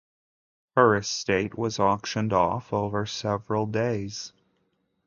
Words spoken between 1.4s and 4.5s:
was auctioned off over several days.